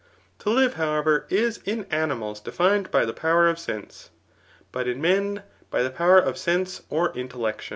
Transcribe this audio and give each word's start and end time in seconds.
To 0.39 0.49
live, 0.49 0.73
however, 0.73 1.27
is 1.29 1.57
in 1.63 1.83
animals 1.91 2.39
defined 2.39 2.89
by 2.89 3.05
the 3.05 3.13
powar 3.13 3.53
cff 3.53 3.59
sense, 3.59 4.09
but 4.71 4.87
in 4.87 4.99
men 4.99 5.43
by 5.69 5.83
the 5.83 5.91
power 5.91 6.17
of 6.17 6.37
setise 6.37 6.81
or 6.89 7.13
intellecti«. 7.13 7.69